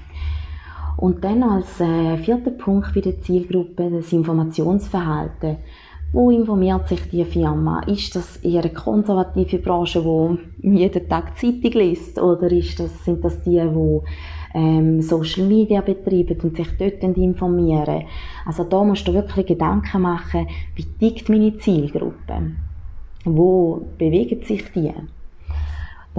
Und 0.99 1.25
dann 1.25 1.43
als 1.43 1.81
äh, 1.81 2.19
vierter 2.19 2.51
Punkt 2.51 2.93
bei 2.93 3.01
der 3.01 3.19
Zielgruppe 3.23 3.89
das 3.91 4.13
Informationsverhalten. 4.13 5.57
Wo 6.13 6.31
informiert 6.33 6.89
sich 6.89 7.09
die 7.09 7.25
Firma? 7.25 7.83
Ist 7.87 8.17
das 8.17 8.39
eher 8.39 8.63
eine 8.63 8.73
konservative 8.73 9.59
Branche, 9.59 10.03
die 10.03 10.79
jeden 10.79 11.09
Tag 11.09 11.39
Zeitung 11.39 11.71
liest? 11.73 12.19
Oder 12.21 12.51
ist 12.51 12.81
das, 12.81 13.05
sind 13.05 13.25
das 13.25 13.41
die, 13.45 13.61
die 13.61 14.01
ähm, 14.55 15.01
Social 15.03 15.47
Media 15.47 15.81
betreiben 15.81 16.37
und 16.43 16.57
sich 16.57 16.77
dort 16.77 17.01
informieren? 17.17 18.07
Also 18.45 18.65
da 18.65 18.83
musst 18.83 19.07
du 19.07 19.13
wirklich 19.13 19.47
Gedanken 19.47 20.03
machen, 20.03 20.49
wie 20.75 20.85
tickt 20.99 21.29
meine 21.29 21.57
Zielgruppe? 21.59 22.57
Wo 23.25 23.87
bewegen 23.97 24.43
sich 24.43 24.65
die? 24.73 24.93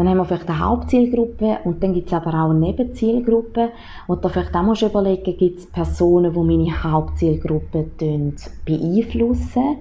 Dann 0.02 0.10
haben 0.10 0.18
wir 0.18 0.26
vielleicht 0.26 0.50
eine 0.50 0.58
Hauptzielgruppe 0.58 1.60
und 1.64 1.84
dann 1.84 1.94
gibt 1.94 2.08
es 2.08 2.14
aber 2.14 2.30
auch 2.34 2.50
eine 2.50 2.58
Nebenzielgruppe. 2.58 3.70
Und 4.08 4.26
da 4.26 4.30
vielleicht 4.30 4.56
auch 4.56 4.64
musst 4.64 4.82
überlegen, 4.82 5.38
gibt 5.38 5.60
es 5.60 5.68
Personen, 5.68 6.34
die 6.34 6.40
meine 6.40 6.84
Hauptzielgruppe 6.84 7.86
beeinflussen 8.66 9.78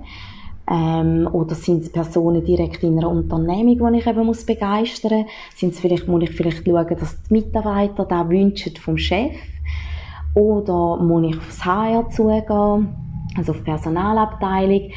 ähm, 0.71 1.27
oder 1.33 1.55
sind 1.55 1.85
es 1.85 1.91
Personen 1.91 2.45
direkt 2.45 2.83
in 2.83 2.99
einer 2.99 3.09
Unternehmung, 3.09 3.95
die 3.95 3.99
ich 4.00 4.07
eben 4.07 4.27
muss 4.27 4.45
begeistern 4.45 5.21
muss? 5.21 5.31
Sind 5.57 5.73
es 5.73 5.81
vielleicht, 5.81 6.07
muss 6.07 6.25
ich 6.25 6.33
vielleicht 6.33 6.67
schauen, 6.67 6.99
dass 6.99 7.23
die 7.23 7.33
Mitarbeiter 7.33 8.05
da 8.05 8.29
wünschen 8.29 8.77
vom 8.77 8.99
Chef? 8.99 9.33
Oder 10.35 10.99
muss 10.99 11.31
ich 11.31 11.39
aufs 11.39 11.65
HR 11.65 12.11
zugehen, 12.11 12.95
also 13.39 13.53
auf 13.53 13.59
die 13.59 13.65
Personalabteilung? 13.65 14.91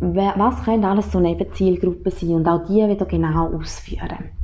was 0.00 0.62
können 0.64 0.84
alles 0.84 1.10
so 1.10 1.20
Nebenzielgruppen 1.20 2.12
sein 2.12 2.30
und 2.30 2.48
auch 2.48 2.64
die 2.66 2.86
wieder 2.86 3.06
genau 3.06 3.52
ausführen. 3.54 4.43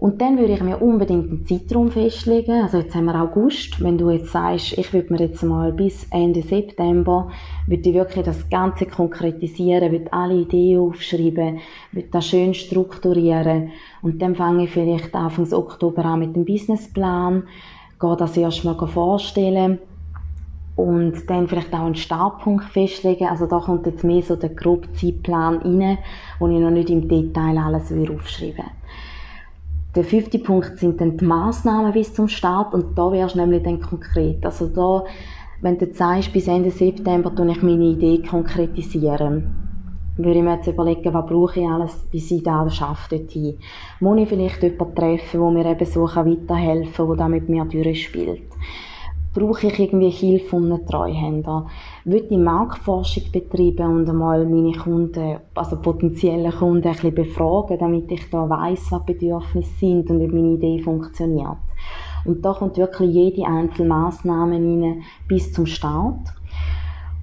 Und 0.00 0.22
dann 0.22 0.38
würde 0.38 0.54
ich 0.54 0.62
mir 0.62 0.80
unbedingt 0.80 1.28
einen 1.28 1.44
Zeitraum 1.44 1.90
festlegen. 1.90 2.62
Also 2.62 2.78
jetzt 2.78 2.94
haben 2.94 3.04
wir 3.04 3.20
August. 3.20 3.82
Wenn 3.82 3.98
du 3.98 4.08
jetzt 4.08 4.32
sagst, 4.32 4.78
ich 4.78 4.94
würde 4.94 5.12
mir 5.12 5.20
jetzt 5.20 5.42
mal 5.42 5.72
bis 5.74 6.06
Ende 6.10 6.40
September, 6.40 7.28
würde 7.66 7.86
ich 7.86 7.94
wirklich 7.94 8.24
das 8.24 8.48
Ganze 8.48 8.86
konkretisieren, 8.86 9.92
würde 9.92 10.10
alle 10.10 10.40
Ideen 10.40 10.80
aufschreiben, 10.80 11.58
würde 11.92 12.08
das 12.10 12.26
schön 12.26 12.54
strukturieren. 12.54 13.72
Und 14.00 14.22
dann 14.22 14.34
fange 14.34 14.64
ich 14.64 14.70
vielleicht 14.70 15.14
Anfang 15.14 15.52
Oktober 15.52 16.02
an 16.06 16.20
mit 16.20 16.34
dem 16.34 16.46
Businessplan, 16.46 17.42
gehe 18.00 18.16
das 18.16 18.38
erstmal 18.38 18.78
vorstellen 18.88 19.80
und 20.76 21.28
dann 21.28 21.46
vielleicht 21.46 21.74
auch 21.74 21.84
einen 21.84 21.94
Startpunkt 21.94 22.64
festlegen. 22.64 23.26
Also 23.26 23.44
da 23.44 23.58
kommt 23.58 23.84
jetzt 23.84 24.02
mehr 24.02 24.22
so 24.22 24.36
der 24.36 24.48
grobe 24.48 24.90
Zeitplan 24.94 25.58
rein, 25.58 25.98
wo 26.38 26.48
ich 26.48 26.58
noch 26.58 26.70
nicht 26.70 26.88
im 26.88 27.06
Detail 27.06 27.58
alles 27.58 27.92
aufschreiben 27.92 28.56
will. 28.56 28.64
Der 29.96 30.04
fünfte 30.04 30.38
Punkt 30.38 30.78
sind 30.78 31.00
dann 31.00 31.16
die 31.16 31.24
Massnahmen 31.24 31.92
bis 31.92 32.14
zum 32.14 32.28
Start 32.28 32.74
und 32.74 32.96
da 32.96 33.10
wärst 33.10 33.34
du 33.34 33.40
nämlich 33.40 33.64
dann 33.64 33.80
konkret. 33.80 34.44
Also 34.46 34.68
da, 34.68 35.04
wenn 35.62 35.78
du 35.78 35.92
sagst, 35.92 36.32
bis 36.32 36.46
Ende 36.46 36.70
September 36.70 37.34
tue 37.34 37.50
ich 37.50 37.60
meine 37.60 37.86
Idee 37.86 38.22
konkretisieren, 38.22 39.52
würde 40.16 40.38
ich 40.38 40.44
mir 40.44 40.54
jetzt 40.54 40.68
überlegen, 40.68 41.12
was 41.12 41.26
brauche 41.26 41.58
ich 41.58 41.66
alles, 41.66 42.06
bis 42.08 42.30
ich 42.30 42.44
da 42.44 42.70
schaffe 42.70 43.18
dorthin. 43.18 43.58
Muss 43.98 44.20
ich 44.20 44.28
vielleicht 44.28 44.62
jemanden 44.62 44.94
treffen, 44.94 45.40
der 45.40 45.50
mir 45.50 45.66
eben 45.66 45.86
so 45.86 46.02
weiterhelfen 46.02 46.92
kann, 46.94 47.08
der 47.08 47.16
da 47.16 47.28
mit 47.28 47.48
mir 47.48 47.64
durchspielt 47.64 48.42
brauche 49.32 49.68
ich 49.68 49.78
irgendwie 49.78 50.10
Hilfe 50.10 50.48
von 50.48 50.64
einem 50.72 50.86
Treuhänder? 50.86 51.66
Will 52.04 52.26
ich 52.28 52.36
Marktforschung 52.36 53.24
betreiben 53.32 53.98
und 53.98 54.08
einmal 54.08 54.44
meine 54.44 54.72
Kunden, 54.72 55.38
also 55.54 55.76
potenzielle 55.76 56.50
Kunden 56.50 56.88
ein 56.88 56.94
bisschen 56.94 57.14
befragen, 57.14 57.78
damit 57.78 58.10
ich 58.10 58.28
da 58.30 58.48
weiss, 58.48 58.90
was 58.90 59.04
Bedürfnisse 59.04 59.72
sind 59.78 60.10
und 60.10 60.22
ob 60.22 60.32
meine 60.32 60.54
Idee 60.54 60.80
funktioniert. 60.82 61.58
Und 62.24 62.44
da 62.44 62.52
kommt 62.52 62.76
wirklich 62.76 63.14
jede 63.14 63.46
einzelne 63.46 63.88
Massnahme 63.88 64.56
rein 64.56 65.02
bis 65.28 65.52
zum 65.52 65.66
Start. 65.66 66.39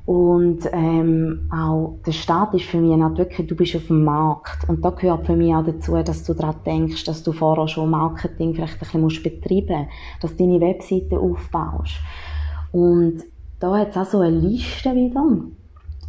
Und 0.08 0.60
ähm, 0.72 1.50
auch 1.52 1.98
der 2.06 2.14
Start 2.14 2.54
ist 2.54 2.64
für 2.64 2.78
mich 2.78 2.98
halt 2.98 3.18
wirklich, 3.18 3.46
du 3.46 3.58
bist 3.58 3.76
auf 3.76 3.88
dem 3.88 4.06
Markt. 4.06 4.70
Und 4.70 4.84
da 4.84 4.92
gehört 4.92 5.26
für 5.26 5.36
mich 5.36 5.54
auch 5.54 5.66
dazu, 5.66 6.02
dass 6.02 6.24
du 6.24 6.34
daran 6.34 6.56
denkst, 6.66 7.04
dass 7.04 7.24
du 7.24 7.34
vorher 7.34 7.68
schon 7.68 7.90
Marketing 7.90 8.56
vielleicht 8.56 8.76
ein 8.76 9.02
bisschen 9.02 9.24
betreiben 9.24 9.82
musst, 9.82 10.22
dass 10.22 10.38
du 10.38 10.38
deine 10.38 10.62
Webseite 10.62 11.20
aufbaust. 11.20 11.96
Und 12.72 13.24
da 13.60 13.78
hat 13.78 13.90
es 13.90 13.98
auch 13.98 14.06
so 14.06 14.20
eine 14.22 14.38
Liste 14.38 14.96
wieder. 14.96 15.26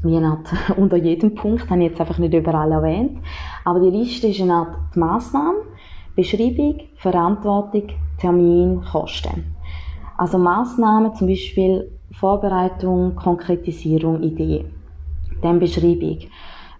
Wie 0.04 0.16
Art, 0.16 0.46
unter 0.76 0.96
jedem 0.96 1.34
Punkt, 1.34 1.68
habe 1.68 1.82
ich 1.82 1.90
jetzt 1.90 2.00
einfach 2.00 2.18
nicht 2.18 2.34
überall 2.34 2.70
erwähnt. 2.70 3.18
Aber 3.64 3.80
die 3.80 3.90
Liste 3.90 4.28
ist 4.28 4.40
eine 4.40 4.54
Art 4.54 4.96
Massnahme, 4.96 5.58
Beschreibung, 6.14 6.82
Verantwortung, 6.98 7.88
Termin, 8.20 8.80
Kosten. 8.92 9.56
Also 10.16 10.38
Massnahmen 10.38 11.16
zum 11.16 11.26
Beispiel 11.26 11.97
Vorbereitung, 12.12 13.14
Konkretisierung, 13.14 14.22
Idee. 14.22 14.64
Dann 15.42 15.58
Beschreibung. 15.58 16.18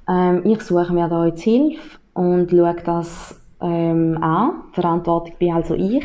Ähm, 0.09 0.43
ich 0.45 0.63
suche 0.63 0.93
mir 0.93 1.09
da 1.09 1.27
jetzt 1.27 1.43
Hilfe 1.43 1.99
und 2.15 2.51
schaue 2.51 2.77
das 2.85 3.41
ähm, 3.61 4.19
an. 4.21 4.63
Verantwortung 4.73 5.35
bin 5.39 5.53
also 5.53 5.75
ich. 5.75 6.05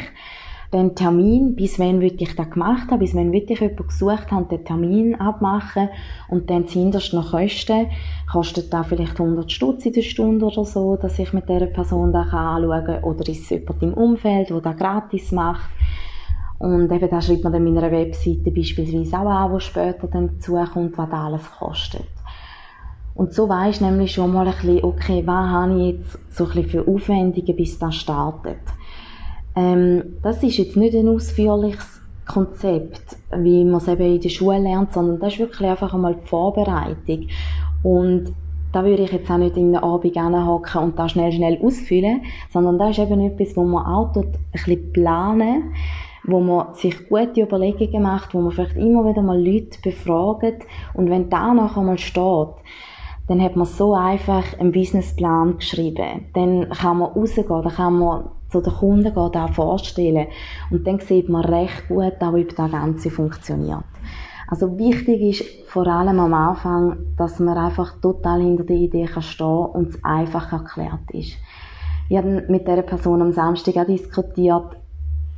Dann 0.73 0.95
Termin, 0.95 1.55
bis 1.55 1.77
wann 1.77 2.01
will 2.01 2.15
ich 2.19 2.35
das 2.35 2.49
gemacht 2.49 2.89
haben, 2.89 2.97
bis 2.97 3.13
wann 3.13 3.31
will 3.31 3.45
ich 3.47 3.59
jemanden 3.59 3.87
gesucht 3.87 4.31
haben, 4.31 4.47
den 4.47 4.65
Termin 4.65 5.13
abmachen 5.13 5.89
und 6.29 6.49
dann 6.49 6.67
zuhinterst 6.67 7.13
noch 7.13 7.29
Kosten. 7.29 7.91
Kostet 8.31 8.73
da 8.73 8.81
vielleicht 8.81 9.19
100 9.19 9.51
Stutz 9.51 9.85
in 9.85 9.93
der 9.93 10.01
Stunde 10.01 10.47
oder 10.47 10.65
so, 10.65 10.95
dass 10.95 11.19
ich 11.19 11.31
mit 11.31 11.47
dieser 11.47 11.67
Person 11.67 12.11
da 12.11 12.21
anschauen 12.21 12.85
kann 12.85 13.03
oder 13.03 13.29
ist 13.29 13.43
es 13.43 13.49
jemand 13.51 13.83
im 13.83 13.93
Umfeld, 13.93 14.49
der 14.49 14.61
das 14.61 14.77
gratis 14.77 15.31
macht. 15.31 15.69
Und 16.63 16.89
eben 16.89 17.09
da 17.09 17.21
schreibt 17.21 17.43
man 17.43 17.51
dann 17.51 17.67
in 17.67 17.73
meiner 17.73 17.91
Webseite 17.91 18.49
beispielsweise 18.49 19.19
auch 19.19 19.29
an, 19.29 19.51
wo 19.51 19.59
später 19.59 20.07
dann 20.07 20.29
dazukommt, 20.29 20.97
was 20.97 21.09
das 21.09 21.19
alles 21.19 21.51
kostet. 21.59 22.07
Und 23.15 23.33
so 23.33 23.49
weisst 23.49 23.81
du 23.81 23.85
nämlich 23.85 24.13
schon 24.13 24.31
mal 24.31 24.47
ein 24.47 24.53
bisschen, 24.53 24.81
okay, 24.81 25.23
was 25.25 25.49
habe 25.49 25.73
ich 25.73 25.95
jetzt 25.95 26.19
so 26.29 26.45
ein 26.45 26.51
bisschen 26.51 26.69
für 26.69 26.87
Aufwendungen, 26.87 27.57
bis 27.57 27.77
das 27.77 27.95
startet. 27.95 28.61
Ähm, 29.57 30.15
das 30.21 30.41
ist 30.41 30.55
jetzt 30.55 30.77
nicht 30.77 30.95
ein 30.95 31.09
ausführliches 31.09 32.01
Konzept, 32.25 33.17
wie 33.35 33.65
man 33.65 33.81
es 33.81 33.89
eben 33.89 34.15
in 34.15 34.21
der 34.21 34.29
Schule 34.29 34.59
lernt, 34.59 34.93
sondern 34.93 35.19
das 35.19 35.33
ist 35.33 35.39
wirklich 35.39 35.69
einfach 35.69 35.93
einmal 35.93 36.15
die 36.15 36.27
Vorbereitung. 36.27 37.27
Und 37.83 38.33
da 38.71 38.85
würde 38.85 39.03
ich 39.03 39.11
jetzt 39.11 39.29
auch 39.29 39.37
nicht 39.37 39.57
in 39.57 39.73
den 39.73 39.83
Abend 39.83 40.15
hocken 40.15 40.81
und 40.81 40.97
da 40.97 41.09
schnell, 41.09 41.33
schnell 41.33 41.59
ausfüllen, 41.61 42.21
sondern 42.53 42.79
das 42.79 42.91
ist 42.91 42.99
eben 42.99 43.19
etwas, 43.19 43.57
wo 43.57 43.65
man 43.65 43.85
auch 43.85 44.15
ein 44.15 44.31
bisschen 44.53 44.93
planen 44.93 45.73
wo 46.25 46.39
man 46.39 46.73
sich 46.73 47.09
gute 47.09 47.41
Überlegungen 47.41 48.03
macht, 48.03 48.33
wo 48.33 48.41
man 48.41 48.51
vielleicht 48.51 48.77
immer 48.77 49.07
wieder 49.07 49.21
mal 49.21 49.39
Leute 49.39 49.79
befragt 49.81 50.63
und 50.93 51.09
wenn 51.09 51.29
da 51.29 51.53
nachher 51.53 51.81
mal 51.81 51.97
steht, 51.97 52.49
dann 53.27 53.41
hat 53.41 53.55
man 53.55 53.65
so 53.65 53.93
einfach 53.93 54.57
einen 54.59 54.71
Businessplan 54.71 55.57
geschrieben. 55.57 56.25
Dann 56.33 56.69
kann 56.69 56.99
man 56.99 57.11
rausgehen, 57.11 57.47
dann 57.47 57.73
kann 57.73 57.99
man 57.99 58.29
zu 58.49 58.61
den 58.61 58.73
Kunden 58.73 59.13
gehen, 59.13 59.31
da 59.31 59.47
vorstellen 59.47 60.27
und 60.69 60.85
dann 60.85 60.99
sieht 60.99 61.29
man 61.29 61.45
recht 61.45 61.87
gut 61.87 62.13
ob 62.21 62.55
das 62.55 62.71
Ganze 62.71 63.09
funktioniert. 63.09 63.83
Also 64.47 64.77
wichtig 64.77 65.21
ist 65.21 65.69
vor 65.69 65.87
allem 65.87 66.19
am 66.19 66.33
Anfang, 66.33 66.97
dass 67.17 67.39
man 67.39 67.57
einfach 67.57 67.99
total 68.01 68.41
hinter 68.41 68.63
der 68.63 68.75
Idee 68.75 69.05
kann 69.05 69.23
stehen 69.23 69.47
und 69.47 69.89
es 69.89 70.03
einfach 70.03 70.51
erklärt 70.51 71.09
ist. 71.11 71.37
Ich 72.09 72.17
habe 72.17 72.45
mit 72.47 72.67
dieser 72.67 72.83
Person 72.83 73.21
am 73.21 73.31
Samstag 73.31 73.77
auch 73.77 73.87
diskutiert, 73.87 74.75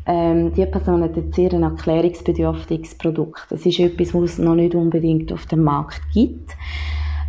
ähm, 0.06 0.54
die 0.54 0.66
Person 0.66 1.04
hat 1.04 1.18
jetzt 1.18 1.36
sehr 1.36 1.54
ein 1.54 1.64
erklärungsbedürftiges 1.64 2.96
Produkt. 2.96 3.48
Es 3.52 3.66
ist 3.66 3.80
etwas, 3.80 4.14
was 4.14 4.24
es 4.24 4.38
noch 4.38 4.56
nicht 4.56 4.76
unbedingt 4.76 5.32
auf 5.34 5.46
dem 5.48 5.64
Markt 5.64 6.02
gibt. 6.14 6.56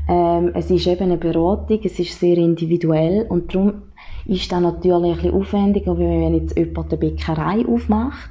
Ähm, 0.08 0.50
es 0.54 0.70
ist 0.70 0.86
eben 0.86 1.04
eine 1.04 1.16
Beratung, 1.16 1.80
es 1.82 1.98
ist 1.98 2.18
sehr 2.20 2.36
individuell 2.36 3.26
und 3.28 3.52
darum 3.54 3.82
ist 4.26 4.50
das 4.52 4.60
natürlich 4.60 5.12
ein 5.12 5.16
bisschen 5.16 5.34
aufwendiger, 5.34 5.98
wenn 5.98 6.34
jetzt 6.34 6.56
jemand 6.56 6.92
eine 6.92 6.98
Bäckerei 6.98 7.64
aufmacht. 7.66 8.30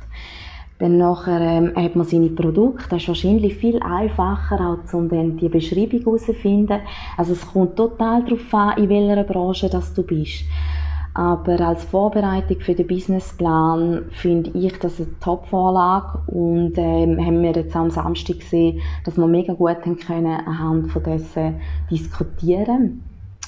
Dann 0.77 0.97
nachher 0.97 1.39
ähm, 1.39 1.71
hat 1.75 1.95
man 1.95 2.05
seine 2.05 2.29
Produkte. 2.29 2.89
Das 2.89 3.01
ist 3.01 3.07
wahrscheinlich 3.07 3.55
viel 3.55 3.81
einfacher, 3.81 4.59
als 4.59 4.93
um 4.93 5.07
dann 5.07 5.37
die 5.37 5.47
Beschreibung 5.47 6.01
herauszufinden. 6.01 6.81
Also 7.15 7.31
es 7.31 7.47
kommt 7.47 7.77
total 7.77 8.23
darauf 8.23 8.53
an, 8.53 8.77
in 8.77 8.89
welcher 8.89 9.23
Branche 9.23 9.69
das 9.69 9.93
du 9.93 10.03
bist. 10.03 10.43
Aber 11.15 11.61
als 11.61 11.85
Vorbereitung 11.85 12.59
für 12.59 12.75
den 12.75 12.87
Businessplan 12.87 14.03
finde 14.11 14.49
ich 14.49 14.77
das 14.79 14.99
eine 14.99 15.17
Top-Vorlage 15.21 16.19
und 16.27 16.73
ähm, 16.75 17.25
haben 17.25 17.41
wir 17.41 17.53
jetzt 17.53 17.73
am 17.73 17.89
Samstag 17.89 18.39
gesehen, 18.39 18.81
dass 19.05 19.15
wir 19.15 19.25
mega 19.25 19.53
gut 19.53 19.77
haben 19.85 19.97
können 19.97 20.41
anhand 20.45 20.91
von 20.91 21.03
dessen 21.03 21.61
diskutieren 21.89 23.01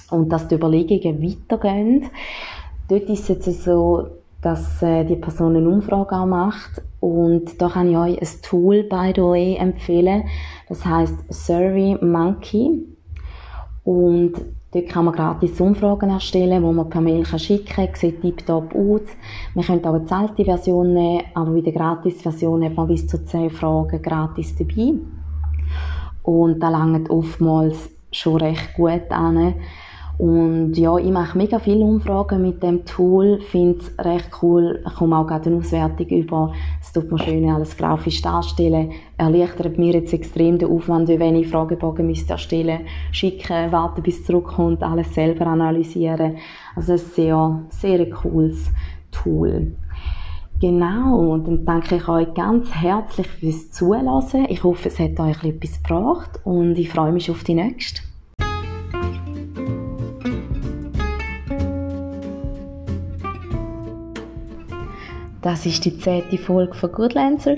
und 0.10 0.30
dass 0.30 0.48
die 0.48 0.56
Überlegungen 0.56 1.22
weitergehen. 1.22 2.06
Dort 2.88 3.10
ist 3.10 3.30
es 3.30 3.46
jetzt 3.46 3.64
so, 3.66 4.12
dass 4.42 4.82
äh, 4.82 5.04
die 5.04 5.18
Person 5.18 5.58
eine 5.58 5.68
Umfrage 5.68 6.16
auch 6.16 6.26
macht 6.26 6.82
und 7.02 7.62
da 7.62 7.68
kann 7.68 7.90
ich 7.90 7.98
euch 7.98 8.22
ein 8.22 8.42
Tool, 8.44 8.84
by 8.84 9.12
the 9.14 9.22
way, 9.24 9.56
empfehlen. 9.58 10.24
Das 10.70 10.86
heißt 10.86 11.34
Survey 11.34 11.98
Monkey 12.02 12.86
und 13.88 14.34
Dort 14.74 14.90
kann 14.90 15.06
man 15.06 15.16
gratis 15.16 15.62
Umfragen 15.62 16.10
erstellen, 16.10 16.62
die 16.62 16.74
man 16.74 16.90
per 16.90 17.00
Mail 17.00 17.26
schicken 17.26 17.66
kann. 17.68 17.88
Sieht 17.94 18.22
tiptop 18.22 18.76
aus. 18.76 19.02
Man 19.56 19.66
könnte 19.66 19.90
auch 19.90 19.94
eine 19.94 20.06
zahlte 20.06 20.44
Version 20.44 20.94
nehmen, 20.94 21.24
aber 21.34 21.52
bei 21.52 21.62
der 21.62 21.72
Gratis-Version 21.72 22.66
hat 22.66 22.76
man 22.76 22.88
bis 22.88 23.08
zu 23.08 23.24
10 23.24 23.50
Fragen 23.50 24.02
gratis 24.02 24.58
dabei. 24.58 24.96
Und 26.22 26.60
da 26.60 26.70
langt 26.70 27.10
oftmals 27.10 27.90
schon 28.12 28.42
recht 28.42 28.74
gut 28.76 29.10
an. 29.10 29.54
Und 30.18 30.74
ja, 30.74 30.98
ich 30.98 31.12
mache 31.12 31.38
mega 31.38 31.60
viele 31.60 31.86
Umfragen 31.86 32.42
mit 32.42 32.64
dem 32.64 32.86
Tool, 32.86 33.40
finde 33.40 33.78
es 33.80 33.94
recht 34.04 34.32
cool. 34.42 34.84
Ich 34.86 34.96
komme 34.96 35.16
auch 35.16 35.28
gerade 35.28 35.50
eine 35.50 35.60
Auswertung 35.60 36.08
über. 36.08 36.54
Es 36.82 36.92
tut 36.92 37.12
mir 37.12 37.20
schön 37.20 37.48
alles 37.50 37.78
grafisch 37.78 38.24
darstellen. 38.24 38.94
Erleichtert 39.18 39.78
mir 39.78 39.94
jetzt 39.94 40.14
extrem 40.14 40.58
den 40.58 40.72
Aufwand, 40.72 41.08
wie 41.08 41.20
wenn 41.20 41.36
ich 41.36 41.48
Fragebogen 41.48 42.08
müsste 42.08 42.34
erstellen, 42.34 42.88
schicken, 43.12 43.72
warten 43.72 44.02
bis 44.02 44.20
es 44.20 44.26
zurückkommt, 44.26 44.82
alles 44.82 45.14
selber 45.14 45.46
analysieren. 45.46 46.38
Also 46.76 46.94
ein 46.94 46.98
sehr, 46.98 47.62
sehr 47.70 48.10
cooles 48.10 48.72
Tool. 49.12 49.74
Genau, 50.60 51.20
und 51.20 51.48
dann 51.48 51.66
danke 51.66 51.98
ich 51.98 52.08
euch 52.08 52.34
ganz 52.34 52.72
herzlich 52.74 53.28
fürs 53.28 53.70
Zuhören. 53.70 54.48
Ich 54.50 54.64
hoffe, 54.64 54.88
es 54.88 54.98
hat 54.98 55.20
euch 55.20 55.44
etwas 55.44 55.84
gebracht 55.84 56.40
und 56.44 56.76
ich 56.80 56.90
freue 56.90 57.12
mich 57.12 57.30
auf 57.30 57.44
die 57.44 57.54
nächste. 57.54 58.07
Das 65.48 65.66
ist 65.66 65.86
die 65.86 65.98
zehnte 65.98 66.38
Folge 66.38 66.74
von 66.74 66.92
Goodlancer. 66.92 67.56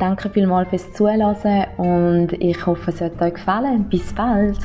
Danke 0.00 0.28
vielmals 0.28 0.70
fürs 0.70 0.92
Zuhören 0.92 1.66
und 1.76 2.32
ich 2.32 2.66
hoffe, 2.66 2.90
es 2.90 3.00
hat 3.00 3.22
euch 3.22 3.34
gefallen. 3.34 3.84
Bis 3.88 4.12
bald! 4.12 4.58